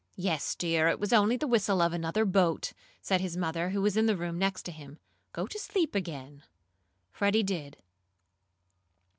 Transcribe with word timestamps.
"Yes, 0.17 0.55
dear. 0.55 0.87
It 0.87 0.99
was 0.99 1.13
only 1.13 1.37
the 1.37 1.45
whistle 1.45 1.79
of 1.79 1.93
another 1.93 2.25
boat," 2.25 2.73
said 3.03 3.21
his 3.21 3.37
mother, 3.37 3.69
who 3.69 3.83
was 3.83 3.95
in 3.95 4.07
the 4.07 4.17
room 4.17 4.39
next 4.39 4.63
to 4.63 4.71
him. 4.71 4.97
"Go 5.31 5.45
to 5.45 5.59
sleep 5.59 5.93
again." 5.93 6.41
Freddie 7.11 7.43
did. 7.43 7.77